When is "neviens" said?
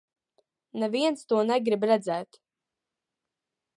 0.83-1.27